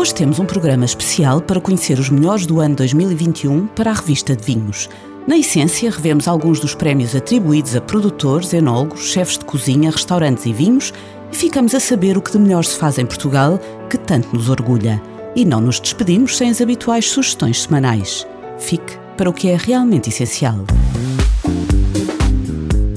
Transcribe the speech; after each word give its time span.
Hoje 0.00 0.14
temos 0.14 0.38
um 0.38 0.46
programa 0.46 0.86
especial 0.86 1.42
para 1.42 1.60
conhecer 1.60 1.98
os 1.98 2.08
melhores 2.08 2.46
do 2.46 2.58
ano 2.58 2.74
2021 2.74 3.66
para 3.66 3.90
a 3.90 3.92
revista 3.92 4.34
de 4.34 4.42
vinhos. 4.42 4.88
Na 5.26 5.36
essência, 5.36 5.90
revemos 5.90 6.26
alguns 6.26 6.58
dos 6.58 6.74
prémios 6.74 7.14
atribuídos 7.14 7.76
a 7.76 7.82
produtores, 7.82 8.54
enólogos, 8.54 9.12
chefes 9.12 9.36
de 9.36 9.44
cozinha, 9.44 9.90
restaurantes 9.90 10.46
e 10.46 10.54
vinhos 10.54 10.90
e 11.30 11.36
ficamos 11.36 11.74
a 11.74 11.80
saber 11.80 12.16
o 12.16 12.22
que 12.22 12.32
de 12.32 12.38
melhor 12.38 12.64
se 12.64 12.78
faz 12.78 12.96
em 12.96 13.04
Portugal, 13.04 13.60
que 13.90 13.98
tanto 13.98 14.34
nos 14.34 14.48
orgulha. 14.48 15.02
E 15.36 15.44
não 15.44 15.60
nos 15.60 15.78
despedimos 15.78 16.34
sem 16.34 16.48
as 16.48 16.62
habituais 16.62 17.04
sugestões 17.04 17.60
semanais. 17.60 18.26
Fique 18.58 18.96
para 19.18 19.28
o 19.28 19.34
que 19.34 19.50
é 19.50 19.56
realmente 19.58 20.08
essencial. 20.08 20.56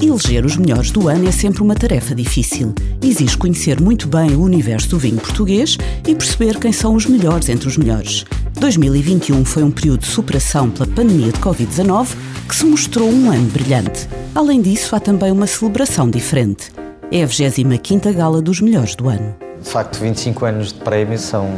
Eleger 0.00 0.44
os 0.44 0.56
melhores 0.56 0.90
do 0.90 1.08
ano 1.08 1.28
é 1.28 1.32
sempre 1.32 1.62
uma 1.62 1.74
tarefa 1.74 2.14
difícil. 2.14 2.74
Exige 3.02 3.36
conhecer 3.36 3.80
muito 3.80 4.08
bem 4.08 4.34
o 4.34 4.42
universo 4.42 4.90
do 4.90 4.98
vinho 4.98 5.18
português 5.18 5.78
e 6.06 6.14
perceber 6.14 6.58
quem 6.58 6.72
são 6.72 6.94
os 6.94 7.06
melhores 7.06 7.48
entre 7.48 7.68
os 7.68 7.76
melhores. 7.76 8.24
2021 8.58 9.44
foi 9.44 9.62
um 9.62 9.70
período 9.70 10.00
de 10.00 10.06
superação 10.06 10.70
pela 10.70 10.86
pandemia 10.86 11.32
de 11.32 11.38
Covid-19 11.38 12.08
que 12.48 12.54
se 12.54 12.64
mostrou 12.64 13.08
um 13.08 13.30
ano 13.30 13.48
brilhante. 13.50 14.08
Além 14.34 14.60
disso, 14.60 14.94
há 14.94 15.00
também 15.00 15.30
uma 15.30 15.46
celebração 15.46 16.10
diferente. 16.10 16.72
É 17.10 17.22
a 17.22 17.26
25ª 17.26 18.12
Gala 18.12 18.42
dos 18.42 18.60
Melhores 18.60 18.94
do 18.94 19.08
Ano. 19.08 19.34
De 19.62 19.68
facto, 19.70 19.98
25 19.98 20.44
anos 20.44 20.72
de 20.72 20.80
prémio 20.80 21.18
são 21.18 21.48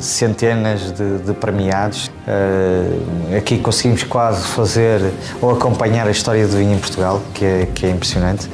centenas 0.00 0.92
de, 0.92 1.18
de 1.18 1.32
premiados. 1.32 2.10
Uh, 2.26 3.36
aqui 3.36 3.58
conseguimos 3.58 4.02
quase 4.04 4.42
fazer 4.46 5.00
ou 5.40 5.50
acompanhar 5.50 6.06
a 6.06 6.10
história 6.10 6.46
do 6.46 6.56
vinho 6.56 6.74
em 6.74 6.78
Portugal, 6.78 7.20
que 7.34 7.44
é, 7.44 7.68
que 7.74 7.86
é 7.86 7.90
impressionante. 7.90 8.48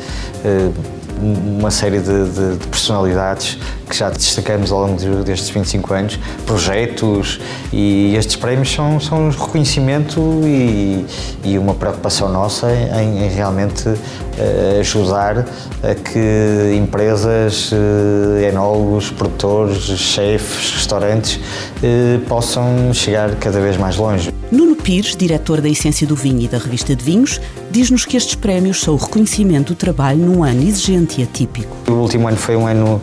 Uh, 0.45 1.03
uma 1.23 1.70
série 1.70 2.01
de, 2.01 2.31
de, 2.31 2.57
de, 2.57 2.67
personalidades 2.67 3.57
que 3.93 3.98
já 3.98 4.09
destacamos 4.09 4.73
ao 4.73 4.81
longo 4.81 5.23
destes 5.23 5.51
25 5.51 5.93
anos, 5.93 6.19
projetos 6.47 7.39
e 7.71 8.17
estes 8.17 8.37
prémios 8.37 8.73
são, 8.73 8.98
são 8.98 9.27
um 9.27 9.29
reconhecimento 9.29 10.41
e, 10.45 11.05
e 11.45 11.59
uma 11.59 11.75
preocupação 11.75 12.33
nossa 12.33 12.73
em, 12.73 13.27
em 13.27 13.29
realmente 13.29 13.87
uh, 13.91 14.81
ajudar 14.81 15.47
a 15.83 15.95
que 15.95 16.75
empresas, 16.75 17.70
uh, 17.70 18.39
enólogos, 18.48 19.11
produtores, 19.11 19.83
chefes, 19.83 20.70
restaurantes 20.70 21.37
uh, 21.37 22.19
possam 22.27 22.95
chegar 22.95 23.35
cada 23.37 23.61
vez 23.61 23.77
mais 23.77 23.98
longe. 23.98 24.33
Nuno 24.51 24.77
Pires, 24.77 25.17
diretor 25.17 25.63
da 25.63 25.69
Essência 25.69 26.07
do 26.07 26.15
Vinho 26.15 26.43
e 26.43 26.48
da 26.48 26.59
revista 26.59 26.95
de 26.95 27.03
Vinhos, 27.03 27.41
diz-nos 27.70 28.05
que 28.05 28.19
estes 28.19 28.35
prémios 28.35 28.81
são 28.83 28.93
o 28.93 28.98
reconhecimento 28.98 29.73
do 29.73 29.77
trabalho 29.77 30.19
num 30.19 30.45
ano 30.45 30.63
exigente 30.63 31.23
e 31.23 31.25
atípico. 31.25 31.75
O 31.89 31.93
último 31.93 32.29
ano 32.29 32.37
foi 32.37 32.55
um 32.55 32.67
ano 32.67 33.01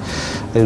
eh, 0.53 0.59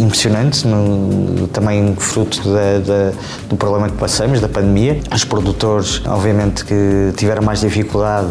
impressionante, 0.00 0.66
no, 0.66 1.48
também 1.48 1.94
fruto 1.96 2.42
da, 2.44 2.78
da, 2.78 3.12
do 3.48 3.56
problema 3.56 3.88
que 3.88 3.96
passamos, 3.96 4.40
da 4.40 4.48
pandemia. 4.48 5.00
Os 5.14 5.24
produtores, 5.24 6.02
obviamente, 6.06 6.64
que 6.64 7.12
tiveram 7.16 7.42
mais 7.42 7.60
dificuldade 7.60 8.28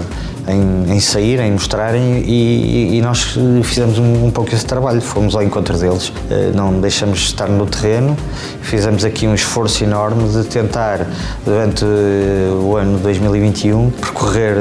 em, 0.47 0.94
em 0.94 1.00
sair, 1.00 1.40
em 1.40 1.51
mostrarem, 1.51 2.24
e, 2.25 2.97
e 2.97 3.01
nós 3.01 3.38
fizemos 3.63 4.00
um, 4.00 4.25
um, 4.25 4.31
pouco 4.31 4.53
esse 4.53 4.66
trabalho. 4.66 5.01
Fomos 5.01 5.35
ao 5.35 5.44
encontro 5.44 5.78
deles, 5.78 6.12
eh, 6.29 6.51
não 6.56 6.79
deixamos 6.79 7.19
de 7.19 7.25
estar 7.25 7.47
no 7.47 7.66
terreno, 7.66 8.18
fizemos 8.62 9.06
aqui 9.06 9.28
um 9.28 9.35
esforço 9.35 9.84
enorme 9.84 10.28
de 10.29 10.44
tentar, 10.45 11.06
durante 11.45 11.85
eh, 11.85 12.51
o 12.51 12.75
ano 12.75 12.97
2021, 13.00 13.91
percorrer 13.91 14.56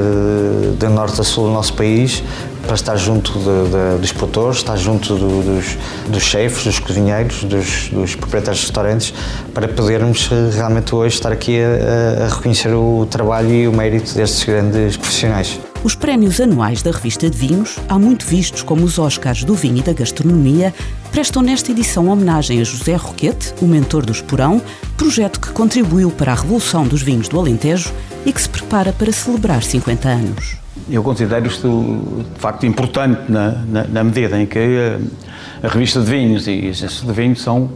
de 0.78 0.88
norte 0.88 1.20
a 1.20 1.24
sul 1.24 1.46
do 1.46 1.52
nosso 1.52 1.72
país 1.72 2.22
para 2.68 2.74
estar 2.74 2.96
junto 2.98 3.32
de, 3.32 3.44
de, 3.44 3.98
dos 3.98 4.12
produtores, 4.12 4.58
estar 4.58 4.76
junto 4.76 5.16
do, 5.16 5.42
dos, 5.42 5.78
dos 6.06 6.22
chefes, 6.22 6.64
dos 6.64 6.78
cozinheiros, 6.78 7.42
dos, 7.44 7.88
dos, 7.88 8.14
proprietários 8.14 8.60
de 8.60 8.66
restaurantes, 8.66 9.14
para 9.54 9.66
podermos 9.66 10.28
eh, 10.30 10.50
realmente 10.54 10.94
hoje 10.94 11.14
estar 11.14 11.32
aqui 11.32 11.58
a, 11.58 12.26
a 12.26 12.28
reconhecer 12.28 12.74
o 12.74 13.06
trabalho 13.06 13.50
e 13.50 13.66
o 13.66 13.72
mérito 13.72 14.14
destes 14.14 14.44
grandes 14.44 14.98
profissionais. 14.98 15.58
Os 15.82 15.94
prémios 15.94 16.42
anuais 16.42 16.82
da 16.82 16.90
revista 16.90 17.30
de 17.30 17.38
vinhos, 17.38 17.78
há 17.88 17.98
muito 17.98 18.26
vistos 18.26 18.62
como 18.62 18.84
os 18.84 18.98
Oscars 18.98 19.44
do 19.44 19.54
vinho 19.54 19.78
e 19.78 19.82
da 19.82 19.94
gastronomia, 19.94 20.74
prestam 21.10 21.40
nesta 21.40 21.70
edição 21.70 22.06
homenagem 22.08 22.60
a 22.60 22.64
José 22.64 22.96
Roquete, 22.96 23.54
o 23.62 23.66
mentor 23.66 24.04
do 24.04 24.12
Esporão, 24.12 24.60
projeto 24.94 25.40
que 25.40 25.52
contribuiu 25.52 26.10
para 26.10 26.32
a 26.32 26.34
revolução 26.34 26.86
dos 26.86 27.00
vinhos 27.00 27.28
do 27.28 27.40
Alentejo 27.40 27.94
e 28.26 28.32
que 28.32 28.42
se 28.42 28.48
prepara 28.48 28.92
para 28.92 29.10
celebrar 29.10 29.62
50 29.62 30.06
anos. 30.06 30.67
Eu 30.90 31.02
considero 31.02 31.46
isto 31.46 32.24
de 32.34 32.40
facto 32.40 32.64
importante 32.66 33.30
na, 33.30 33.50
na, 33.50 33.84
na 33.84 34.04
medida 34.04 34.40
em 34.40 34.46
que 34.46 34.58
a, 34.58 35.66
a, 35.66 35.70
revista 35.70 36.00
de 36.00 36.10
vinhos 36.10 36.46
e 36.46 36.66
a 36.66 36.70
agência 36.70 37.06
de 37.06 37.12
vinhos 37.12 37.42
são 37.42 37.70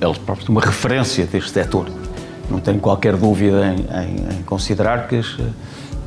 eles 0.00 0.18
próprios 0.18 0.48
uma 0.48 0.60
referência 0.60 1.26
deste 1.26 1.50
setor. 1.50 1.88
Não 2.50 2.60
tenho 2.60 2.78
qualquer 2.78 3.16
dúvida 3.16 3.66
em, 3.66 3.80
em, 3.80 4.38
em 4.38 4.42
considerar 4.42 5.08
que 5.08 5.16
as, 5.16 5.36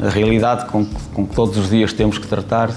a 0.01 0.09
realidade 0.09 0.65
com, 0.65 0.85
com 1.13 1.27
que 1.27 1.35
todos 1.35 1.57
os 1.57 1.69
dias 1.69 1.93
temos 1.93 2.17
que 2.17 2.27
tratar 2.27 2.69
eh, 2.69 2.73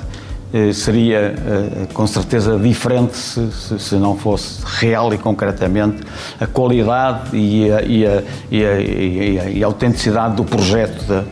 seria 0.72 1.34
eh, 1.36 1.88
com 1.92 2.06
certeza 2.06 2.56
diferente 2.56 3.16
se, 3.16 3.50
se, 3.50 3.76
se, 3.76 3.94
não 3.96 4.16
fosse 4.16 4.60
real 4.64 5.12
e 5.12 5.18
concretamente 5.18 6.00
a 6.38 6.46
qualidade 6.46 7.36
e 7.36 7.72
a, 7.72 7.82
e 7.82 8.06
a, 8.06 8.22
e 8.52 8.64
a, 8.64 9.50
e 9.50 9.64
a 9.64 9.66
autenticidade 9.66 10.36
do 10.36 10.44
projeto 10.44 11.04
da, 11.06 11.24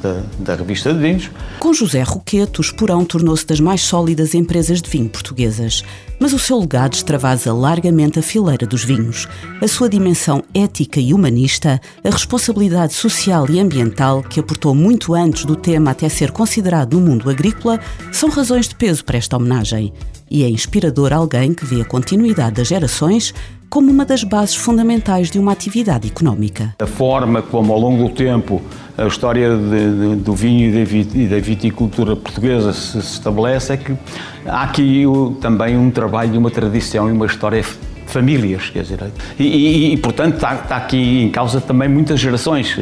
da, 0.00 0.22
da, 0.38 0.54
revista 0.54 0.94
de 0.94 1.00
vinhos. 1.00 1.28
Com 1.58 1.72
José 1.72 2.02
Roquete, 2.02 2.60
o 2.60 2.62
Esporão 2.62 3.04
tornou-se 3.04 3.44
das 3.44 3.58
mais 3.58 3.80
sólidas 3.80 4.32
empresas 4.32 4.80
de 4.80 4.88
vinho 4.88 5.08
portuguesas, 5.08 5.82
mas 6.20 6.32
o 6.32 6.38
seu 6.38 6.60
legado 6.60 6.94
extravasa 6.94 7.52
largamente 7.52 8.20
a 8.20 8.22
fileira 8.22 8.64
dos 8.64 8.84
vinhos. 8.84 9.26
A 9.60 9.66
sua 9.66 9.88
dimensão 9.88 10.44
ética 10.54 11.00
e 11.00 11.12
humanista, 11.12 11.80
a 12.04 12.10
responsabilidade 12.10 12.92
social 12.92 13.50
e 13.50 13.58
ambiental 13.58 14.22
que 14.22 14.38
aportou 14.38 14.72
muito 14.72 15.14
antes 15.14 15.44
do 15.44 15.56
tema 15.56 15.90
até 15.90 16.08
ser 16.08 16.30
considerado 16.30 16.94
no 16.94 17.04
mundo 17.04 17.28
agrícola, 17.28 17.80
são 18.12 18.28
razões 18.28 18.67
de 18.68 18.74
peso 18.74 19.04
para 19.04 19.18
esta 19.18 19.36
homenagem 19.36 19.92
e 20.30 20.44
é 20.44 20.48
inspirador 20.48 21.12
alguém 21.12 21.54
que 21.54 21.64
vê 21.64 21.80
a 21.80 21.84
continuidade 21.84 22.56
das 22.56 22.68
gerações 22.68 23.34
como 23.68 23.90
uma 23.90 24.04
das 24.04 24.24
bases 24.24 24.54
fundamentais 24.54 25.30
de 25.30 25.38
uma 25.38 25.52
atividade 25.52 26.08
económica. 26.08 26.74
A 26.78 26.86
forma 26.86 27.42
como, 27.42 27.72
ao 27.72 27.78
longo 27.78 28.08
do 28.08 28.14
tempo, 28.14 28.62
a 28.96 29.06
história 29.06 29.56
de, 29.56 30.16
de, 30.16 30.16
do 30.16 30.34
vinho 30.34 30.86
e 31.14 31.26
da 31.26 31.38
viticultura 31.38 32.16
portuguesa 32.16 32.72
se, 32.72 32.98
estabelece 32.98 33.72
é 33.72 33.76
que 33.76 33.96
há 34.46 34.62
aqui 34.62 35.04
também 35.40 35.76
um 35.76 35.90
trabalho, 35.90 36.38
uma 36.38 36.50
tradição 36.50 37.08
e 37.08 37.12
uma 37.12 37.26
história 37.26 37.62
famílias, 38.08 38.70
quer 38.70 38.82
dizer. 38.82 38.98
E, 39.38 39.44
e, 39.44 39.92
e 39.92 39.96
portanto, 39.96 40.34
está, 40.34 40.54
está, 40.54 40.76
aqui 40.76 41.22
em 41.22 41.30
causa 41.30 41.60
também 41.60 41.88
muitas 41.88 42.18
gerações. 42.18 42.76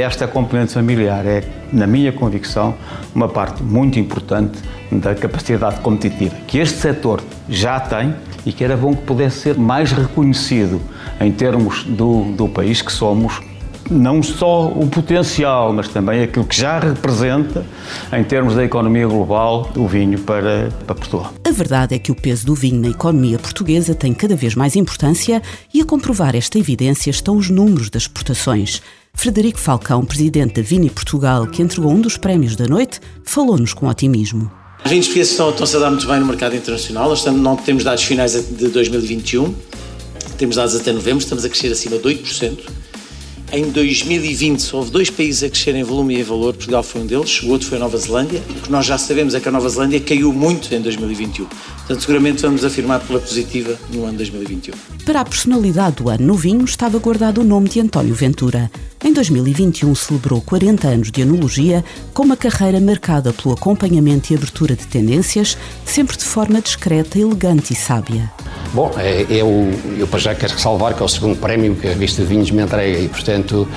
Esta 0.00 0.26
componente 0.26 0.72
familiar 0.72 1.24
é, 1.26 1.42
na 1.72 1.86
minha 1.86 2.12
convicção, 2.12 2.74
uma 3.14 3.28
parte 3.28 3.62
muito 3.62 3.98
importante 3.98 4.58
da 4.90 5.14
capacidade 5.14 5.80
competitiva 5.80 6.34
que 6.46 6.58
este 6.58 6.78
setor 6.78 7.20
já 7.48 7.78
tem 7.78 8.14
e 8.44 8.52
que 8.52 8.64
era 8.64 8.76
bom 8.76 8.94
que 8.94 9.02
pudesse 9.02 9.40
ser 9.40 9.58
mais 9.58 9.92
reconhecido 9.92 10.80
em 11.20 11.30
termos 11.30 11.84
do, 11.84 12.24
do 12.32 12.48
país 12.48 12.80
que 12.80 12.92
somos 12.92 13.40
não 13.90 14.22
só 14.22 14.66
o 14.66 14.86
potencial, 14.86 15.72
mas 15.72 15.88
também 15.88 16.22
aquilo 16.22 16.44
que 16.44 16.56
já 16.56 16.78
representa 16.78 17.64
em 18.12 18.22
termos 18.24 18.54
da 18.54 18.64
economia 18.64 19.06
global 19.06 19.70
o 19.76 19.86
vinho 19.86 20.18
para, 20.20 20.70
para 20.86 20.94
Portugal. 20.94 21.32
A 21.46 21.50
verdade 21.50 21.94
é 21.94 21.98
que 21.98 22.12
o 22.12 22.14
peso 22.14 22.46
do 22.46 22.54
vinho 22.54 22.80
na 22.80 22.88
economia 22.88 23.38
portuguesa 23.38 23.94
tem 23.94 24.12
cada 24.12 24.36
vez 24.36 24.54
mais 24.54 24.76
importância 24.76 25.42
e 25.72 25.80
a 25.80 25.84
comprovar 25.84 26.36
esta 26.36 26.58
evidência 26.58 27.10
estão 27.10 27.36
os 27.36 27.50
números 27.50 27.90
das 27.90 28.02
exportações. 28.02 28.82
Frederico 29.14 29.58
Falcão, 29.58 30.04
presidente 30.04 30.54
da 30.54 30.62
Vini 30.62 30.90
Portugal, 30.90 31.46
que 31.46 31.62
entregou 31.62 31.90
um 31.90 32.00
dos 32.00 32.16
prémios 32.16 32.54
da 32.54 32.66
noite, 32.66 33.00
falou-nos 33.24 33.72
com 33.74 33.88
otimismo. 33.88 34.50
Os 34.84 34.90
vinhos 34.90 35.06
portugueses 35.06 35.32
estão, 35.32 35.50
estão 35.50 35.80
a 35.80 35.84
dar 35.84 35.90
muito 35.90 36.06
bem 36.06 36.20
no 36.20 36.26
mercado 36.26 36.54
internacional. 36.54 37.08
Nós 37.08 37.24
não 37.24 37.56
temos 37.56 37.82
dados 37.82 38.04
finais 38.04 38.32
de 38.32 38.68
2021, 38.68 39.52
temos 40.36 40.54
dados 40.54 40.76
até 40.76 40.92
novembro, 40.92 41.18
estamos 41.18 41.44
a 41.44 41.48
crescer 41.48 41.72
acima 41.72 41.98
de 41.98 42.04
8%. 42.04 42.58
Em 43.50 43.70
2020 43.70 44.60
só 44.60 44.76
houve 44.76 44.90
dois 44.90 45.08
países 45.08 45.42
a 45.42 45.48
crescer 45.48 45.74
em 45.74 45.82
volume 45.82 46.14
e 46.14 46.20
em 46.20 46.22
valor, 46.22 46.52
Portugal 46.52 46.82
foi 46.82 47.00
um 47.00 47.06
deles, 47.06 47.42
o 47.42 47.48
outro 47.48 47.66
foi 47.66 47.78
a 47.78 47.80
Nova 47.80 47.96
Zelândia. 47.96 48.42
O 48.50 48.54
que 48.60 48.70
nós 48.70 48.84
já 48.84 48.98
sabemos 48.98 49.34
é 49.34 49.40
que 49.40 49.48
a 49.48 49.52
Nova 49.52 49.66
Zelândia 49.70 49.98
caiu 50.00 50.34
muito 50.34 50.74
em 50.74 50.82
2021. 50.82 51.46
Portanto, 51.46 52.00
seguramente 52.00 52.42
vamos 52.42 52.62
afirmar 52.62 53.00
pela 53.00 53.18
positiva 53.18 53.78
no 53.90 54.04
ano 54.04 54.18
2021. 54.18 54.74
Para 55.02 55.22
a 55.22 55.24
personalidade 55.24 55.96
do 55.96 56.10
ano 56.10 56.26
no 56.26 56.34
vinho 56.34 56.62
estava 56.62 56.98
guardado 56.98 57.40
o 57.40 57.44
nome 57.44 57.70
de 57.70 57.80
António 57.80 58.14
Ventura. 58.14 58.70
Em 59.04 59.12
2021 59.12 59.94
celebrou 59.94 60.40
40 60.40 60.88
anos 60.88 61.10
de 61.12 61.20
enologia, 61.20 61.84
com 62.12 62.24
uma 62.24 62.36
carreira 62.36 62.80
marcada 62.80 63.32
pelo 63.32 63.54
acompanhamento 63.54 64.32
e 64.32 64.36
abertura 64.36 64.74
de 64.74 64.86
tendências, 64.86 65.56
sempre 65.84 66.16
de 66.16 66.24
forma 66.24 66.60
discreta, 66.60 67.18
elegante 67.18 67.72
e 67.72 67.76
sábia. 67.76 68.30
Bom, 68.74 68.92
é, 68.98 69.24
eu, 69.30 69.72
eu 69.98 70.06
para 70.08 70.18
já 70.18 70.34
quero 70.34 70.52
ressalvar 70.52 70.94
que 70.94 71.02
é 71.02 71.04
o 71.04 71.08
segundo 71.08 71.38
prémio 71.38 71.74
que 71.76 71.86
a 71.86 71.90
revista 71.90 72.22
de 72.22 72.28
vinhos 72.28 72.50
me 72.50 72.62
entrega 72.62 72.98
e, 72.98 73.08
portanto, 73.08 73.68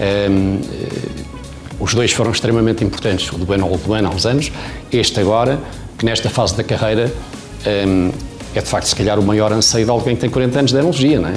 um, 0.00 0.60
eh, 0.60 1.30
os 1.78 1.94
dois 1.94 2.12
foram 2.12 2.30
extremamente 2.30 2.82
importantes, 2.82 3.30
o 3.32 3.38
do 3.38 3.52
ano 3.52 3.68
ou 3.68 3.76
do 3.76 3.92
ano 3.92 4.08
há 4.08 4.10
uns 4.14 4.24
anos, 4.24 4.50
este 4.90 5.20
agora, 5.20 5.60
que 5.98 6.04
nesta 6.04 6.30
fase 6.30 6.56
da 6.56 6.64
carreira 6.64 7.12
um, 7.86 8.10
é 8.54 8.60
de 8.60 8.66
facto 8.66 8.86
se 8.86 8.96
calhar 8.96 9.18
o 9.18 9.22
maior 9.22 9.52
anseio 9.52 9.84
de 9.84 9.90
alguém 9.90 10.14
que 10.14 10.22
tem 10.22 10.30
40 10.30 10.58
anos 10.58 10.70
de 10.72 10.78
enologia, 10.78 11.20
não 11.20 11.28
é? 11.28 11.34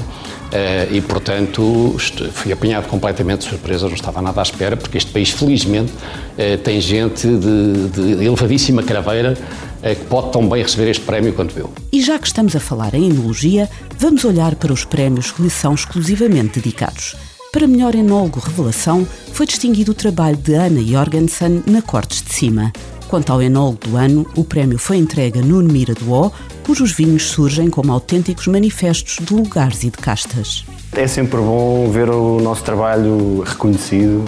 Uh, 0.53 0.93
e, 0.93 1.01
portanto, 1.01 1.95
fui 2.31 2.51
apanhado 2.51 2.87
completamente 2.87 3.39
de 3.39 3.49
surpresa, 3.49 3.87
não 3.87 3.95
estava 3.95 4.21
nada 4.21 4.39
à 4.39 4.43
espera, 4.43 4.77
porque 4.77 4.99
este 4.99 5.11
país, 5.11 5.31
felizmente, 5.31 5.91
uh, 5.91 6.57
tem 6.63 6.79
gente 6.79 7.25
de, 7.25 7.87
de 7.89 8.23
elevadíssima 8.23 8.83
craveira 8.83 9.35
uh, 9.35 9.95
que 9.95 10.05
pode 10.05 10.31
tão 10.31 10.47
bem 10.47 10.61
receber 10.61 10.91
este 10.91 11.03
prémio 11.03 11.33
quanto 11.33 11.57
eu. 11.57 11.73
E 11.91 11.99
já 12.03 12.19
que 12.19 12.27
estamos 12.27 12.55
a 12.55 12.59
falar 12.59 12.93
em 12.93 13.09
enologia, 13.09 13.67
vamos 13.97 14.23
olhar 14.25 14.53
para 14.53 14.71
os 14.71 14.85
prémios 14.85 15.31
que 15.31 15.41
lhe 15.41 15.49
são 15.49 15.73
exclusivamente 15.73 16.59
dedicados. 16.59 17.15
Para 17.51 17.65
melhor 17.65 17.95
enólogo 17.95 18.39
revelação, 18.39 19.07
foi 19.31 19.47
distinguido 19.47 19.91
o 19.91 19.95
trabalho 19.95 20.37
de 20.37 20.53
Ana 20.53 20.83
Jorgensen 20.83 21.63
na 21.65 21.81
Cortes 21.81 22.21
de 22.21 22.31
Cima. 22.31 22.71
Quanto 23.07 23.31
ao 23.31 23.41
enólogo 23.41 23.87
do 23.87 23.97
ano, 23.97 24.27
o 24.35 24.43
prémio 24.43 24.77
foi 24.77 24.97
entregue 24.97 25.39
a 25.39 25.41
Nuno 25.41 25.71
Mira 25.71 25.93
do 25.95 26.11
O, 26.11 26.31
cujos 26.63 26.93
vinhos 26.93 27.29
surgem 27.29 27.69
como 27.69 27.91
autênticos 27.91 28.47
manifestos 28.47 29.23
de 29.23 29.33
lugares 29.33 29.83
e 29.83 29.89
de 29.89 29.97
castas. 29.97 30.65
É 30.93 31.05
sempre 31.05 31.37
bom 31.37 31.89
ver 31.91 32.09
o 32.09 32.39
nosso 32.39 32.63
trabalho 32.63 33.41
reconhecido. 33.41 34.23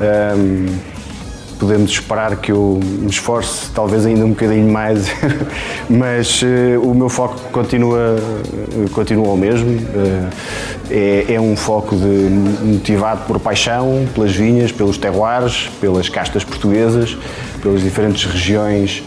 Um, 0.00 0.66
podemos 1.58 1.92
esperar 1.92 2.36
que 2.36 2.50
eu 2.50 2.80
me 2.82 3.10
esforce 3.10 3.70
talvez 3.72 4.04
ainda 4.04 4.24
um 4.24 4.30
bocadinho 4.30 4.72
mais, 4.72 5.06
mas 5.88 6.42
uh, 6.42 6.80
o 6.82 6.94
meu 6.94 7.08
foco 7.08 7.38
continua, 7.52 8.16
continua 8.92 9.28
o 9.28 9.36
mesmo. 9.36 9.70
Uh, 9.70 10.30
é, 10.90 11.34
é, 11.34 11.40
um 11.40 11.56
foco 11.56 11.94
de, 11.94 12.02
motivado 12.64 13.26
por 13.26 13.38
paixão, 13.38 14.08
pelas 14.12 14.32
vinhas, 14.32 14.72
pelos 14.72 14.98
terroirs, 14.98 15.70
pelas 15.80 16.08
castas 16.08 16.42
portuguesas, 16.42 17.16
pelas 17.62 17.80
diferentes 17.80 18.24
regiões 18.24 19.04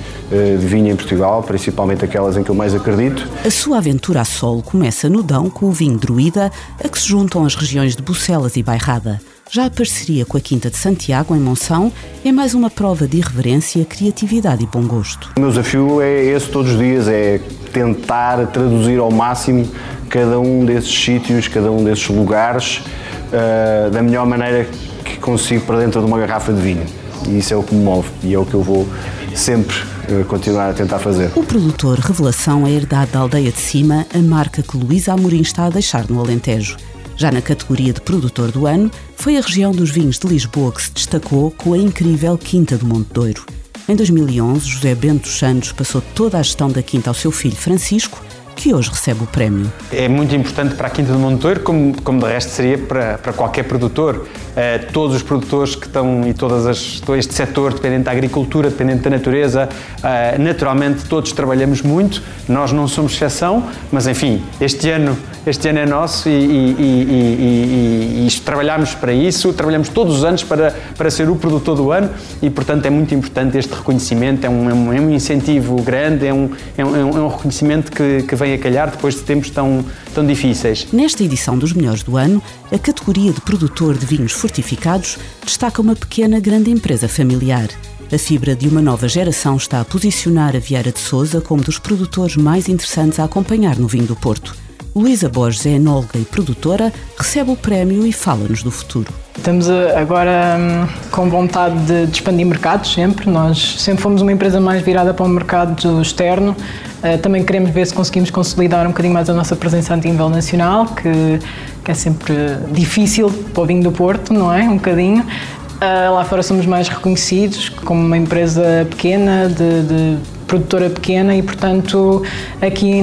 de 0.57 0.65
vinha 0.65 0.91
em 0.91 0.95
Portugal, 0.95 1.44
principalmente 1.44 2.03
aquelas 2.03 2.35
em 2.38 2.44
que 2.44 2.50
eu 2.50 2.56
mais 2.56 2.74
acredito. 2.74 3.27
A 3.45 3.51
sua 3.51 3.77
aventura 3.77 4.21
a 4.21 4.25
solo 4.25 4.62
começa 4.62 5.09
no 5.09 5.21
Dão 5.21 5.50
com 5.50 5.68
o 5.68 5.71
vinho 5.71 5.97
druida, 5.97 6.51
a 6.83 6.89
que 6.89 7.00
se 7.00 7.07
juntam 7.07 7.45
as 7.45 7.56
regiões 7.56 7.95
de 7.95 8.01
Bucelas 8.01 8.56
e 8.56 8.63
Bairrada. 8.63 9.21
Já 9.51 9.65
a 9.65 9.69
parceria 9.69 10.25
com 10.25 10.35
a 10.35 10.41
Quinta 10.41 10.69
de 10.69 10.77
Santiago, 10.77 11.35
em 11.35 11.39
Monção, 11.39 11.91
é 12.25 12.31
mais 12.31 12.56
uma 12.56 12.71
prova 12.71 13.07
de 13.07 13.18
irreverência, 13.18 13.85
criatividade 13.85 14.63
e 14.63 14.65
bom 14.65 14.81
gosto. 14.81 15.30
O 15.38 15.39
meu 15.39 15.50
desafio 15.50 16.01
é 16.01 16.25
esse 16.25 16.50
todos 16.50 16.71
os 16.71 16.80
dias, 16.80 17.07
é 17.07 17.39
tentar 17.71 18.47
traduzir 18.47 18.97
ao 18.97 19.12
máximo 19.12 19.69
cada 20.09 20.39
um 20.39 20.65
desses 20.65 20.91
sítios, 20.91 21.47
cada 21.47 21.71
um 21.71 21.83
desses 21.83 22.07
lugares, 22.07 22.81
uh, 23.27 23.91
da 23.91 24.01
melhor 24.01 24.25
maneira 24.25 24.68
que 25.03 25.18
consigo 25.18 25.65
para 25.65 25.77
dentro 25.80 26.01
de 26.01 26.07
uma 26.07 26.18
garrafa 26.18 26.51
de 26.51 26.62
vinho. 26.62 27.02
E 27.27 27.37
isso 27.37 27.53
é 27.53 27.57
o 27.57 27.63
que 27.63 27.73
me 27.73 27.83
move 27.83 28.07
e 28.23 28.33
é 28.33 28.39
o 28.39 28.45
que 28.45 28.53
eu 28.53 28.61
vou 28.61 28.87
sempre 29.35 29.75
uh, 30.09 30.25
continuar 30.25 30.69
a 30.69 30.73
tentar 30.73 30.99
fazer. 30.99 31.31
O 31.35 31.43
produtor 31.43 31.99
Revelação 31.99 32.67
é 32.67 32.71
herdado 32.71 33.11
da 33.11 33.19
aldeia 33.19 33.51
de 33.51 33.59
cima, 33.59 34.05
a 34.13 34.19
marca 34.19 34.61
que 34.61 34.77
Luísa 34.77 35.13
Amorim 35.13 35.41
está 35.41 35.65
a 35.65 35.69
deixar 35.69 36.09
no 36.09 36.19
Alentejo. 36.19 36.77
Já 37.15 37.31
na 37.31 37.41
categoria 37.41 37.93
de 37.93 38.01
produtor 38.01 38.51
do 38.51 38.65
ano, 38.65 38.89
foi 39.15 39.37
a 39.37 39.41
região 39.41 39.71
dos 39.71 39.91
vinhos 39.91 40.17
de 40.17 40.27
Lisboa 40.27 40.71
que 40.71 40.81
se 40.81 40.91
destacou 40.91 41.51
com 41.51 41.73
a 41.73 41.77
incrível 41.77 42.37
Quinta 42.37 42.77
do 42.77 42.85
Monte 42.85 43.13
Douro. 43.13 43.45
Em 43.87 43.95
2011, 43.95 44.65
José 44.65 44.95
Bento 44.95 45.27
Santos 45.27 45.71
passou 45.73 46.01
toda 46.15 46.39
a 46.39 46.41
gestão 46.41 46.69
da 46.69 46.81
quinta 46.81 47.09
ao 47.09 47.13
seu 47.13 47.31
filho 47.31 47.55
Francisco, 47.55 48.21
que 48.55 48.73
hoje 48.73 48.89
recebe 48.89 49.23
o 49.23 49.27
prémio. 49.27 49.71
É 49.91 50.07
muito 50.07 50.35
importante 50.35 50.75
para 50.75 50.88
a 50.88 50.89
Quinta 50.89 51.11
do 51.11 51.19
Monteiro, 51.19 51.59
como, 51.61 52.00
como 52.01 52.19
de 52.19 52.25
resto 52.25 52.51
seria 52.51 52.77
para, 52.77 53.17
para 53.17 53.33
qualquer 53.33 53.63
produtor. 53.63 54.27
Uh, 54.53 54.91
todos 54.91 55.15
os 55.15 55.23
produtores 55.23 55.75
que 55.75 55.88
estão 55.88 56.27
e 56.27 56.33
todas 56.33 56.67
as, 56.67 57.00
todo 57.00 57.17
este 57.17 57.33
setor 57.33 57.73
dependente 57.73 58.03
da 58.03 58.11
agricultura, 58.11 58.69
dependente 58.69 59.01
da 59.01 59.09
natureza, 59.09 59.67
uh, 59.97 60.41
naturalmente 60.41 61.05
todos 61.05 61.31
trabalhamos 61.31 61.81
muito, 61.81 62.21
nós 62.47 62.71
não 62.71 62.88
somos 62.88 63.13
exceção, 63.13 63.67
mas 63.91 64.07
enfim, 64.07 64.44
este 64.61 64.89
ano, 64.91 65.17
este 65.45 65.69
ano 65.69 65.79
é 65.79 65.85
nosso 65.85 66.29
e, 66.29 66.31
e, 66.31 66.75
e, 66.79 68.27
e, 68.27 68.41
trabalhamos 68.41 68.94
para 68.94 69.11
isso, 69.11 69.51
trabalhamos 69.53 69.89
todos 69.89 70.17
os 70.17 70.23
anos 70.23 70.44
para, 70.44 70.75
para 70.97 71.09
ser 71.09 71.29
o 71.29 71.35
produtor 71.35 71.75
do 71.75 71.91
ano 71.91 72.09
e, 72.41 72.49
portanto, 72.49 72.85
é 72.85 72.89
muito 72.89 73.13
importante 73.15 73.57
este 73.57 73.73
reconhecimento, 73.73 74.45
é 74.45 74.49
um, 74.49 74.69
é 74.69 74.73
um, 74.73 74.94
é 74.94 75.01
um 75.01 75.09
incentivo 75.11 75.81
grande, 75.81 76.27
é 76.27 76.33
um, 76.33 76.49
é 76.77 76.85
um, 76.85 76.95
é 76.95 77.21
um 77.21 77.27
reconhecimento 77.27 77.91
que, 77.91 78.23
que 78.23 78.35
vem 78.35 78.52
a 78.53 78.57
calhar 78.57 78.89
depois 78.89 79.15
de 79.15 79.21
tempos 79.21 79.50
tão, 79.50 79.85
tão 80.13 80.25
difíceis. 80.25 80.88
Nesta 80.91 81.23
edição 81.23 81.57
dos 81.57 81.73
Melhores 81.73 82.03
do 82.03 82.17
Ano, 82.17 82.41
a 82.71 82.77
categoria 82.77 83.31
de 83.31 83.41
produtor 83.41 83.97
de 83.97 84.05
vinhos 84.05 84.31
fortificados 84.31 85.17
destaca 85.44 85.81
uma 85.81 85.95
pequena 85.95 86.39
grande 86.39 86.71
empresa 86.71 87.07
familiar. 87.07 87.67
A 88.11 88.17
fibra 88.17 88.55
de 88.55 88.67
uma 88.67 88.81
nova 88.81 89.07
geração 89.07 89.57
está 89.57 89.81
a 89.81 89.85
posicionar 89.85 90.55
a 90.55 90.59
Vieira 90.59 90.91
de 90.91 91.00
Souza 91.00 91.41
como 91.41 91.63
dos 91.63 91.79
produtores 91.79 92.35
mais 92.35 92.69
interessantes 92.69 93.19
a 93.19 93.23
acompanhar 93.23 93.77
no 93.77 93.88
vinho 93.88 94.05
do 94.05 94.15
Porto. 94.15 94.56
Luísa 94.95 95.28
Borges 95.28 95.66
é 95.66 95.72
enóloga 95.72 96.19
e 96.19 96.24
produtora, 96.24 96.94
recebe 97.18 97.50
o 97.50 97.56
prémio 97.56 98.06
e 98.06 98.13
fala-nos 98.13 98.62
do 98.62 98.69
futuro. 98.69 99.12
Estamos 99.36 99.68
eh, 99.68 100.00
agora 100.00 100.56
hum, 100.60 100.88
com 101.10 101.30
vontade 101.31 101.75
de, 102.06 102.12
expandir 102.12 102.45
mercados 102.45 102.94
sempre. 102.94 103.28
Nós 103.28 103.81
sempre 103.81 104.04
fomos 104.04 104.22
uma 104.22 104.31
empresa 104.31 104.60
mais 104.60 104.84
virada 104.84 105.12
para 105.12 105.25
o 105.25 105.30
mercado 105.30 106.00
externo. 106.00 106.56
Uh, 107.04 107.18
também 107.18 107.44
queremos 107.44 107.72
ver 107.72 107.88
se 107.88 107.94
conseguimos 107.94 108.30
consolidar 108.30 108.86
um 108.86 108.90
bocadinho 108.90 109.16
mais 109.16 109.28
a 109.31 109.34
nossa 109.34 109.56
presença 109.56 109.95
a 109.95 109.98
nível 109.98 110.30
nacional, 110.30 110.86
que, 110.86 111.40
que 111.84 111.90
é 111.90 111.94
sempre 111.95 112.36
difícil 112.72 113.31
para 113.51 113.63
o 113.63 113.66
vinho 113.66 113.81
do 113.81 113.92
Porto, 113.92 114.31
não 114.31 114.54
é? 114.54 114.62
Um 114.62 114.75
bocadinho. 114.75 115.24
Uh, 115.24 116.13
lá 116.13 116.24
fora 116.24 116.44
somos 116.44 116.68
mais 116.68 116.88
reconhecidos 116.88 117.68
como 117.68 118.00
uma 118.00 118.18
empresa 118.18 118.88
pequena 118.90 119.50
de, 119.50 119.81
de 119.81 120.18
produtora 120.53 120.88
pequena 120.88 121.35
e, 121.35 121.41
portanto, 121.41 122.21
aqui 122.61 123.01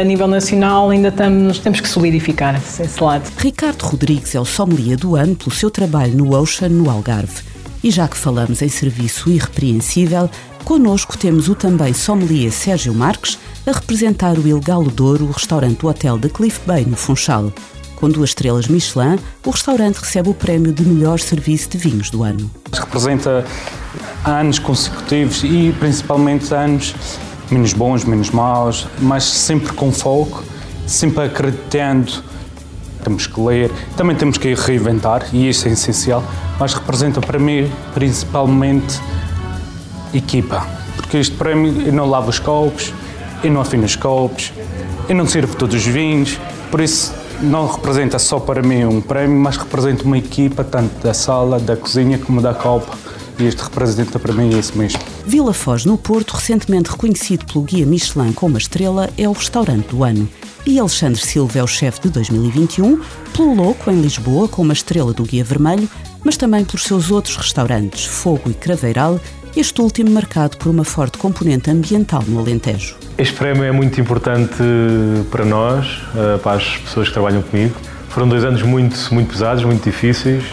a 0.00 0.04
nível 0.04 0.26
nacional 0.26 0.88
ainda 0.88 1.08
estamos, 1.08 1.58
temos 1.58 1.80
que 1.80 1.88
solidificar 1.88 2.56
esse 2.56 3.02
lado. 3.02 3.30
Ricardo 3.36 3.82
Rodrigues 3.82 4.34
é 4.34 4.40
o 4.40 4.46
sommelier 4.46 4.96
do 4.96 5.14
ano 5.14 5.36
pelo 5.36 5.50
seu 5.50 5.70
trabalho 5.70 6.16
no 6.16 6.34
Ocean, 6.34 6.70
no 6.70 6.88
Algarve. 6.90 7.42
E 7.84 7.90
já 7.90 8.08
que 8.08 8.16
falamos 8.16 8.62
em 8.62 8.68
serviço 8.68 9.30
irrepreensível, 9.30 10.30
connosco 10.64 11.18
temos 11.18 11.50
o 11.50 11.54
também 11.54 11.92
sommelier 11.92 12.50
Sérgio 12.50 12.94
Marques 12.94 13.38
a 13.66 13.72
representar 13.72 14.38
o 14.38 14.48
Il 14.48 14.60
Galo 14.60 14.90
Douro, 14.90 15.26
o 15.26 15.32
restaurante 15.32 15.80
do 15.80 15.88
Hotel 15.88 16.16
da 16.16 16.30
Cliff 16.30 16.60
Bay, 16.66 16.86
no 16.86 16.96
Funchal. 16.96 17.52
Com 17.96 18.10
duas 18.10 18.30
estrelas 18.30 18.68
Michelin, 18.68 19.18
o 19.44 19.50
restaurante 19.50 19.96
recebe 19.96 20.28
o 20.28 20.34
prémio 20.34 20.70
de 20.70 20.82
melhor 20.84 21.18
serviço 21.18 21.70
de 21.70 21.78
vinhos 21.78 22.10
do 22.10 22.22
ano. 22.22 22.50
Representa 22.70 23.44
anos 24.22 24.58
consecutivos 24.58 25.42
e 25.42 25.74
principalmente 25.78 26.54
anos 26.54 26.94
menos 27.50 27.72
bons, 27.72 28.04
menos 28.04 28.30
maus, 28.30 28.86
mas 29.00 29.24
sempre 29.24 29.72
com 29.72 29.90
foco, 29.90 30.44
sempre 30.86 31.24
acreditando. 31.24 32.22
Temos 33.02 33.26
que 33.26 33.40
ler, 33.40 33.70
também 33.96 34.14
temos 34.14 34.36
que 34.36 34.52
reinventar 34.52 35.28
e 35.32 35.48
isso 35.48 35.66
é 35.66 35.70
essencial, 35.70 36.22
mas 36.58 36.74
representa 36.74 37.20
para 37.20 37.38
mim 37.38 37.70
principalmente 37.94 39.00
equipa, 40.12 40.66
porque 40.96 41.16
este 41.16 41.34
prémio 41.34 41.82
eu 41.82 41.92
não 41.92 42.06
lavo 42.06 42.28
os 42.28 42.38
copos, 42.38 42.92
eu 43.42 43.50
não 43.50 43.60
afino 43.60 43.84
os 43.84 43.96
copos, 43.96 44.52
eu 45.08 45.14
não 45.14 45.26
sirvo 45.26 45.56
todos 45.56 45.76
os 45.76 45.86
vinhos, 45.86 46.38
por 46.70 46.80
isso 46.80 47.14
não 47.40 47.66
representa 47.66 48.18
só 48.18 48.38
para 48.38 48.62
mim 48.62 48.84
um 48.84 49.00
prémio, 49.00 49.38
mas 49.38 49.56
representa 49.56 50.04
uma 50.04 50.18
equipa, 50.18 50.64
tanto 50.64 51.02
da 51.02 51.14
sala, 51.14 51.58
da 51.58 51.76
cozinha, 51.76 52.18
como 52.18 52.40
da 52.40 52.54
copa. 52.54 52.96
E 53.38 53.44
este 53.44 53.62
representa 53.62 54.18
para 54.18 54.32
mim 54.32 54.58
isso 54.58 54.76
mesmo. 54.76 54.98
Vila 55.26 55.52
Foz, 55.52 55.84
no 55.84 55.98
Porto, 55.98 56.32
recentemente 56.32 56.90
reconhecido 56.90 57.44
pelo 57.44 57.64
guia 57.64 57.84
Michelin 57.84 58.32
como 58.32 58.54
uma 58.54 58.58
estrela, 58.58 59.10
é 59.18 59.28
o 59.28 59.32
restaurante 59.32 59.88
do 59.88 60.02
ano. 60.02 60.28
E 60.64 60.80
Alexandre 60.80 61.20
Silva 61.20 61.58
é 61.58 61.62
o 61.62 61.66
chefe 61.66 62.00
de 62.00 62.10
2021, 62.10 63.00
pelo 63.36 63.54
Louco, 63.54 63.90
em 63.90 64.00
Lisboa, 64.00 64.48
com 64.48 64.62
uma 64.62 64.72
estrela 64.72 65.12
do 65.12 65.22
Guia 65.22 65.44
Vermelho, 65.44 65.88
mas 66.24 66.36
também 66.36 66.64
pelos 66.64 66.84
seus 66.84 67.10
outros 67.10 67.36
restaurantes, 67.36 68.06
Fogo 68.06 68.50
e 68.50 68.54
Craveiral, 68.54 69.20
este 69.56 69.80
último 69.80 70.10
marcado 70.10 70.58
por 70.58 70.68
uma 70.68 70.84
forte 70.84 71.16
componente 71.16 71.70
ambiental 71.70 72.22
no 72.28 72.38
Alentejo. 72.38 72.96
Este 73.16 73.34
prémio 73.34 73.64
é 73.64 73.72
muito 73.72 73.98
importante 73.98 74.62
para 75.30 75.46
nós, 75.46 76.02
eh, 76.14 76.38
para 76.38 76.58
as 76.58 76.76
pessoas 76.76 77.08
que 77.08 77.14
trabalham 77.14 77.40
comigo. 77.40 77.74
Foram 78.10 78.28
dois 78.28 78.44
anos 78.44 78.62
muito, 78.62 78.96
muito 79.14 79.32
pesados, 79.32 79.64
muito 79.64 79.82
difíceis. 79.82 80.44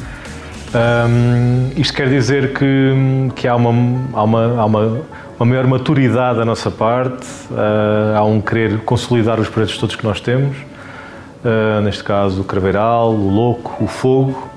Um, 0.73 1.69
isto 1.75 1.93
quer 1.93 2.07
dizer 2.09 2.53
que, 2.53 3.29
que 3.35 3.47
há, 3.47 3.55
uma, 3.55 3.69
há, 4.13 4.23
uma, 4.23 4.61
há 4.61 4.65
uma, 4.65 5.01
uma 5.37 5.45
maior 5.45 5.67
maturidade 5.67 6.39
da 6.39 6.45
nossa 6.45 6.71
parte, 6.71 7.27
uh, 7.51 8.17
há 8.17 8.23
um 8.23 8.41
querer 8.41 8.79
consolidar 8.79 9.39
os 9.39 9.49
projetos 9.49 9.77
todos 9.77 9.95
que 9.95 10.03
nós 10.03 10.19
temos, 10.19 10.57
uh, 10.57 11.81
neste 11.83 12.03
caso 12.03 12.41
o 12.41 12.43
Craveiral, 12.43 13.13
o 13.13 13.29
Louco, 13.29 13.83
o 13.83 13.87
Fogo, 13.87 14.52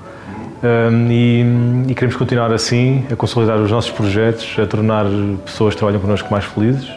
Um, 0.63 1.11
e, 1.11 1.91
e, 1.91 1.93
queremos 1.93 2.15
continuar 2.15 2.51
assim, 2.51 3.05
a 3.11 3.15
consolidar 3.15 3.57
os 3.59 3.69
nossos 3.69 3.91
projetos, 3.91 4.57
a 4.57 4.65
tornar 4.65 5.05
pessoas 5.45 5.75
que 5.75 5.77
trabalham 5.77 6.01
connosco 6.01 6.31
mais 6.31 6.45
felizes, 6.45 6.89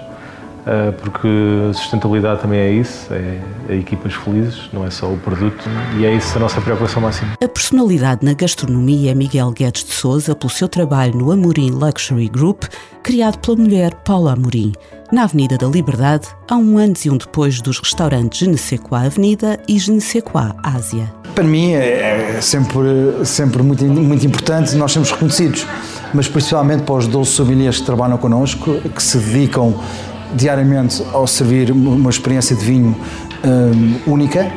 porque 1.03 1.29
sustentabilidade 1.73 2.43
também 2.43 2.59
é 2.59 2.71
isso, 2.71 3.13
é, 3.13 3.41
é, 3.69 3.77
equipas 3.77 4.15
felizes, 4.15 4.69
não 4.73 4.87
é 4.87 4.91
só 4.91 5.11
o 5.11 5.17
produto, 5.17 5.65
e 5.99 6.05
é 6.05 6.15
isso 6.15 6.37
a 6.37 6.41
nossa 6.41 6.61
preocupação 6.61 7.03
máxima. 7.03 7.33
A 7.43 7.49
personalidade 7.49 8.25
na 8.25 8.35
gastronomia 8.35 9.13
é 9.13 9.15
Miguel 9.15 9.51
Guedes 9.53 9.85
de 9.85 9.93
Souza, 9.93 10.35
pelo 10.35 10.51
seu 10.51 10.69
trabalho 10.69 11.17
no 11.17 11.33
Amorim 11.33 11.71
Luxury 11.71 12.29
Group, 12.29 12.65
criado 13.03 13.39
pela 13.39 13.57
mulher 13.57 13.95
Paula 14.05 14.35
Amorim 14.35 14.73
na 15.13 15.25
Avenida 15.25 15.59
da 15.59 15.67
Liberdade, 15.67 16.29
há 16.49 16.57
um 16.57 16.79
antes 16.79 17.05
e 17.05 17.11
um 17.11 17.17
depois 17.17 17.61
dos 17.61 17.81
restaurantes 17.81 18.39
Genesequá 18.39 19.03
Avenida 19.03 19.59
e 19.67 19.77
Genesequá 19.77 20.55
Ásia. 20.63 21.13
Para 21.35 21.43
mim 21.45 21.73
é, 21.73 22.37
é 22.37 22.41
sempre, 22.41 22.81
sempre 23.25 23.63
muito, 23.63 23.85
muito 23.85 24.25
importante 24.25 24.77
nós 24.77 24.93
sermos 24.93 25.11
reconhecidos, 25.11 25.67
mas 26.15 26.29
principalmente 26.29 26.83
para 26.83 26.95
os 26.95 27.09
12 27.09 27.31
sommeliers 27.31 27.79
que 27.79 27.87
trabalham 27.87 28.19
connosco, 28.19 28.81
que 28.95 29.03
se 29.03 29.19
dedicam 29.19 29.81
diariamente 30.35 31.03
ao 31.13 31.27
servir 31.27 31.71
uma 31.71 32.11
experiência 32.11 32.55
de 32.57 32.65
vinho 32.65 32.97
um, 33.45 34.13
única 34.13 34.51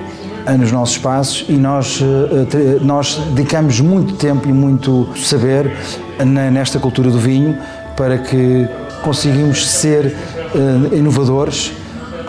eh, 0.45 0.57
nos 0.57 0.71
nossos 0.71 0.95
espaços 0.95 1.45
e 1.47 1.53
nós, 1.53 2.01
eh, 2.01 2.79
nós 2.81 3.15
dedicamos 3.33 3.79
muito 3.79 4.15
tempo 4.15 4.47
e 4.47 4.53
muito 4.53 5.07
saber 5.15 5.71
nesta 6.51 6.79
cultura 6.79 7.09
do 7.09 7.19
vinho 7.19 7.57
para 7.95 8.17
que 8.17 8.67
conseguimos 9.03 9.67
ser 9.67 10.15
uh, 10.55 10.95
inovadores, 10.95 11.73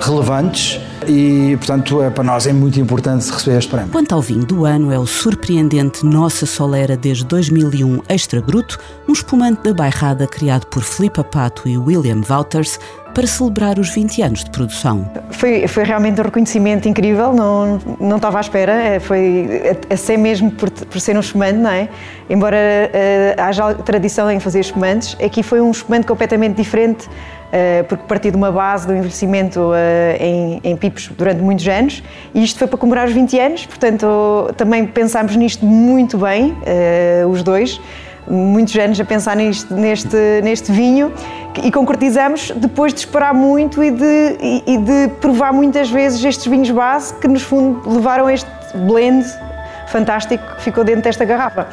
relevantes 0.01 0.81
e, 1.09 1.57
portanto, 1.57 2.03
é, 2.03 2.11
para 2.11 2.25
nós 2.25 2.47
é 2.47 2.53
muito 2.53 2.81
importante 2.81 3.31
receber 3.31 3.59
este 3.59 3.71
prémio. 3.71 3.91
Quanto 3.91 4.15
ao 4.15 4.21
vinho 4.21 4.45
do 4.45 4.65
ano, 4.65 4.93
é 4.93 4.99
o 4.99 5.07
surpreendente 5.07 6.05
Nossa 6.05 6.47
Solera 6.47 6.97
desde 6.97 7.25
2001 7.25 8.03
Extra 8.09 8.41
Bruto, 8.41 8.79
um 9.09 9.13
espumante 9.13 9.63
da 9.63 9.75
bairrada 9.75 10.27
criado 10.27 10.67
por 10.67 10.83
Filipe 10.83 11.23
Pato 11.25 11.69
e 11.69 11.77
William 11.79 12.21
Wouters 12.29 12.79
para 13.15 13.27
celebrar 13.29 13.79
os 13.79 13.91
20 13.91 14.23
anos 14.23 14.45
de 14.45 14.51
produção. 14.51 15.09
Foi, 15.31 15.69
foi 15.69 15.85
realmente 15.85 16.21
um 16.21 16.25
reconhecimento 16.25 16.89
incrível, 16.89 17.33
não, 17.33 17.79
não 18.01 18.17
estava 18.17 18.39
à 18.39 18.41
espera, 18.41 18.73
é, 18.73 18.99
foi 18.99 19.79
até 19.89 20.17
mesmo 20.17 20.51
por, 20.51 20.69
por 20.69 21.01
ser 21.01 21.17
um 21.17 21.21
espumante, 21.21 21.59
não 21.59 21.71
é? 21.71 21.89
Embora 22.29 22.57
uh, 22.57 23.41
haja 23.41 23.75
tradição 23.75 24.29
em 24.31 24.41
fazer 24.41 24.61
espumantes, 24.61 25.17
aqui 25.23 25.43
foi 25.43 25.61
um 25.61 25.71
espumante 25.71 26.07
completamente 26.07 26.57
diferente 26.57 27.09
porque 27.89 28.05
partiu 28.09 28.31
de 28.33 28.37
uma 28.37 28.51
base 28.51 28.87
do 28.87 28.93
envelhecimento 28.93 29.71
eh, 29.75 30.17
em, 30.19 30.61
em 30.65 30.77
pipos 30.77 31.09
durante 31.17 31.41
muitos 31.41 31.67
anos 31.69 32.03
e 32.35 32.43
isto 32.43 32.59
foi 32.59 32.67
para 32.67 32.79
comemorar 32.79 33.07
os 33.07 33.13
20 33.13 33.39
anos, 33.39 33.67
portanto 33.67 34.53
também 34.57 34.87
pensámos 34.87 35.37
nisto 35.37 35.65
muito 35.65 36.19
bem, 36.19 36.57
eh, 36.67 37.25
os 37.29 37.43
dois, 37.43 37.81
muitos 38.27 38.75
anos 38.77 38.99
a 38.99 39.05
pensar 39.05 39.37
neste, 39.37 39.73
neste, 39.73 40.17
neste 40.43 40.73
vinho 40.73 41.13
e 41.63 41.71
concretizamos 41.71 42.51
depois 42.57 42.93
de 42.93 43.01
esperar 43.01 43.33
muito 43.33 43.85
e 43.85 43.91
de, 43.91 44.63
e 44.67 44.79
de 44.79 45.09
provar 45.21 45.53
muitas 45.53 45.91
vezes 45.91 46.25
estes 46.25 46.47
vinhos 46.47 46.71
base 46.71 47.15
que 47.15 47.29
nos 47.29 47.43
fundo 47.43 47.89
levaram 47.89 48.27
a 48.27 48.35
este 48.35 48.51
blend 48.87 49.25
fantástico 49.89 50.45
que 50.57 50.63
ficou 50.63 50.83
dentro 50.83 51.03
desta 51.03 51.25
garrafa. 51.25 51.69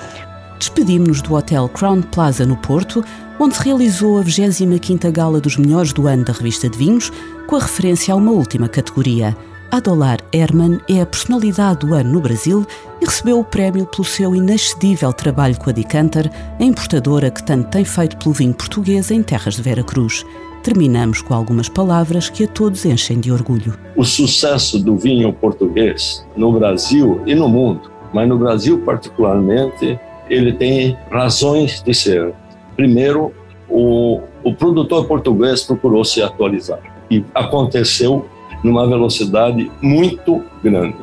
Despedimos-nos 0.62 1.24
do 1.24 1.34
Hotel 1.34 1.68
Crown 1.70 2.04
Plaza 2.04 2.46
no 2.46 2.56
Porto, 2.56 3.04
onde 3.40 3.56
se 3.56 3.64
realizou 3.64 4.20
a 4.20 4.24
25ª 4.24 5.10
Gala 5.12 5.42
dos 5.42 5.58
Melhores 5.58 5.92
do 5.92 6.08
Ano 6.08 6.24
da 6.24 6.34
revista 6.34 6.70
de 6.70 6.78
vinhos, 6.78 7.12
com 7.48 7.56
a 7.56 7.60
referência 7.60 8.14
a 8.14 8.16
uma 8.16 8.32
última 8.32 8.70
categoria. 8.70 9.36
Adolar 9.72 10.20
Herman 10.32 10.80
é 10.88 11.02
a 11.02 11.06
personalidade 11.08 11.80
do 11.80 11.96
ano 11.96 12.12
no 12.12 12.22
Brasil 12.22 12.64
e 13.02 13.06
recebeu 13.06 13.40
o 13.40 13.44
prémio 13.44 13.88
pelo 13.88 14.04
seu 14.04 14.36
inexcedível 14.36 15.12
trabalho 15.12 15.58
com 15.58 15.72
a 15.72 15.74
Decanter, 15.74 16.30
a 16.60 16.64
importadora 16.64 17.32
que 17.32 17.42
tanto 17.42 17.72
tem 17.72 17.84
feito 17.84 18.18
pelo 18.18 18.36
vinho 18.36 18.54
português 18.54 19.10
em 19.10 19.24
terras 19.24 19.56
de 19.56 19.64
Vera 19.64 19.84
Cruz. 19.84 20.24
Terminamos 20.62 21.24
com 21.24 21.34
algumas 21.34 21.70
palavras 21.70 22.30
que 22.30 22.44
a 22.44 22.48
todos 22.48 22.86
enchem 22.86 23.20
de 23.20 23.32
orgulho. 23.32 23.74
O 23.96 24.04
sucesso 24.04 24.78
do 24.78 24.96
vinho 24.96 25.34
português 25.34 26.24
no 26.38 26.52
Brasil 26.52 27.20
e 27.26 27.34
no 27.34 27.50
mundo, 27.50 27.90
mas 28.14 28.30
no 28.30 28.38
Brasil 28.38 28.78
particularmente, 28.86 30.00
ele 30.32 30.54
tem 30.54 30.98
razões 31.12 31.84
de 31.84 31.94
ser. 31.94 32.34
Primeiro, 32.76 33.34
o, 33.70 34.22
o 34.44 34.54
produtor 34.54 35.06
português 35.06 35.64
procurou 35.64 36.06
se 36.06 36.22
atualizar 36.22 36.80
e 37.12 37.24
aconteceu 37.36 38.26
numa 38.64 38.88
velocidade 38.88 39.70
muito 39.82 40.42
grande. 40.64 40.96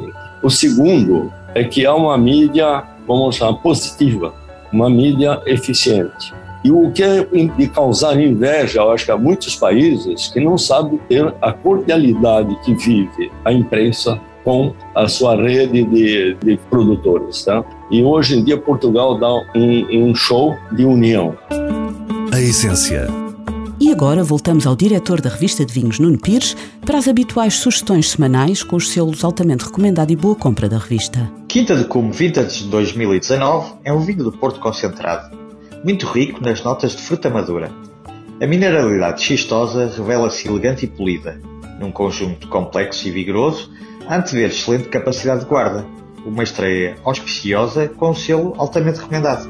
O 0.42 0.48
segundo 0.48 1.30
é 1.54 1.62
que 1.62 1.84
há 1.84 1.94
uma 1.94 2.16
mídia, 2.16 2.84
vamos 3.06 3.36
chamar, 3.36 3.58
positiva, 3.58 4.32
uma 4.72 4.88
mídia 4.88 5.42
eficiente. 5.46 6.32
E 6.64 6.70
o 6.70 6.90
que 6.90 7.02
é 7.02 7.24
de 7.24 7.68
causar 7.68 8.18
inveja, 8.18 8.80
eu 8.80 8.90
acho 8.90 9.04
que 9.04 9.10
há 9.10 9.16
muitos 9.16 9.54
países 9.56 10.28
que 10.28 10.40
não 10.40 10.56
sabem 10.56 10.98
ter 11.08 11.32
a 11.40 11.52
cordialidade 11.52 12.54
que 12.64 12.74
vive 12.74 13.30
a 13.44 13.52
imprensa 13.52 14.20
com 14.48 14.74
a 14.94 15.06
sua 15.06 15.36
rede 15.36 15.84
de, 15.84 16.34
de 16.42 16.56
produtores. 16.70 17.44
Tá? 17.44 17.62
E 17.90 18.02
hoje 18.02 18.38
em 18.38 18.42
dia 18.42 18.56
Portugal 18.56 19.18
dá 19.18 19.30
um, 19.54 20.08
um 20.08 20.14
show 20.14 20.56
de 20.72 20.86
união. 20.86 21.36
A 22.32 22.40
essência. 22.40 23.08
E 23.78 23.92
agora 23.92 24.24
voltamos 24.24 24.66
ao 24.66 24.74
diretor 24.74 25.20
da 25.20 25.28
revista 25.28 25.66
de 25.66 25.72
vinhos, 25.74 25.98
Nuno 25.98 26.18
Pires, 26.18 26.56
para 26.80 26.96
as 26.96 27.06
habituais 27.06 27.54
sugestões 27.54 28.08
semanais 28.08 28.62
com 28.62 28.76
os 28.76 28.88
selos 28.88 29.22
altamente 29.22 29.66
recomendado 29.66 30.10
e 30.10 30.16
boa 30.16 30.34
compra 30.34 30.66
da 30.66 30.78
revista. 30.78 31.30
Quinta 31.46 31.76
de 31.76 31.84
Cume 31.84 32.10
Vintage 32.10 32.64
2019 32.68 33.74
é 33.84 33.92
um 33.92 34.00
vinho 34.00 34.24
do 34.24 34.32
Porto 34.32 34.60
concentrado, 34.60 35.36
muito 35.84 36.06
rico 36.06 36.42
nas 36.42 36.64
notas 36.64 36.92
de 36.96 37.02
fruta 37.02 37.28
madura. 37.28 37.70
A 38.40 38.46
mineralidade 38.46 39.22
xistosa 39.22 39.92
revela-se 39.94 40.48
elegante 40.48 40.86
e 40.86 40.88
polida, 40.88 41.38
num 41.78 41.92
conjunto 41.92 42.48
complexo 42.48 43.06
e 43.06 43.10
vigoroso 43.10 43.70
antever 44.08 44.48
excelente 44.48 44.88
capacidade 44.88 45.40
de 45.40 45.46
guarda, 45.46 45.86
uma 46.24 46.42
estreia 46.42 46.96
auspiciosa 47.04 47.88
com 47.88 48.10
um 48.10 48.14
selo 48.14 48.54
altamente 48.56 49.00
recomendado. 49.00 49.48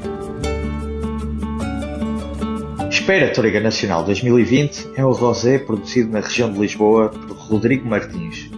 Espera 2.89 3.31
Toriga 3.33 3.59
Nacional 3.59 4.03
2020 4.03 4.91
é 4.95 5.05
um 5.05 5.11
rosé 5.11 5.57
produzido 5.57 6.11
na 6.11 6.19
região 6.19 6.51
de 6.51 6.59
Lisboa 6.59 7.09
por 7.09 7.37
Rodrigo 7.37 7.87
Martins. 7.87 8.49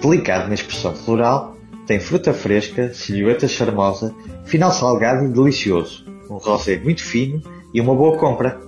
Delicado 0.00 0.48
na 0.48 0.54
expressão 0.54 0.94
floral, 0.94 1.56
tem 1.86 1.98
fruta 1.98 2.32
fresca, 2.32 2.94
silhueta 2.94 3.48
charmosa, 3.48 4.14
final 4.44 4.70
salgado 4.70 5.24
e 5.24 5.28
delicioso. 5.28 6.04
Um 6.30 6.36
rosé 6.36 6.78
muito 6.78 7.02
fino 7.02 7.42
e 7.74 7.80
uma 7.80 7.94
boa 7.94 8.16
compra. 8.16 8.60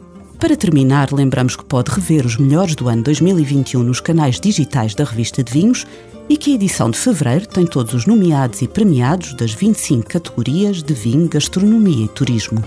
Para 0.44 0.58
terminar, 0.58 1.10
lembramos 1.10 1.56
que 1.56 1.64
pode 1.64 1.90
rever 1.90 2.26
os 2.26 2.36
melhores 2.36 2.74
do 2.74 2.86
ano 2.86 3.02
2021 3.02 3.82
nos 3.82 3.98
canais 3.98 4.38
digitais 4.38 4.94
da 4.94 5.02
revista 5.02 5.42
de 5.42 5.50
vinhos 5.50 5.86
e 6.28 6.36
que 6.36 6.50
a 6.50 6.54
edição 6.54 6.90
de 6.90 6.98
fevereiro 6.98 7.48
tem 7.48 7.64
todos 7.64 7.94
os 7.94 8.04
nomeados 8.04 8.60
e 8.60 8.68
premiados 8.68 9.32
das 9.32 9.54
25 9.54 10.06
categorias 10.06 10.82
de 10.82 10.92
vinho, 10.92 11.30
gastronomia 11.30 12.04
e 12.04 12.08
turismo. 12.08 12.62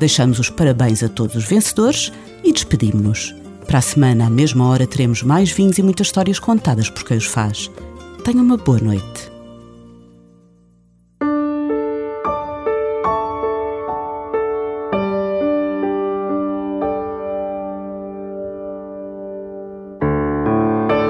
Deixamos 0.00 0.40
os 0.40 0.50
parabéns 0.50 1.04
a 1.04 1.08
todos 1.08 1.36
os 1.36 1.44
vencedores 1.44 2.10
e 2.42 2.52
despedimos-nos. 2.52 3.32
Para 3.64 3.78
a 3.78 3.82
semana, 3.82 4.26
à 4.26 4.30
mesma 4.30 4.66
hora, 4.66 4.84
teremos 4.84 5.22
mais 5.22 5.52
vinhos 5.52 5.78
e 5.78 5.84
muitas 5.84 6.08
histórias 6.08 6.40
contadas 6.40 6.90
por 6.90 7.04
quem 7.04 7.16
os 7.16 7.26
faz. 7.26 7.70
Tenha 8.24 8.42
uma 8.42 8.56
boa 8.56 8.80
noite. 8.80 9.29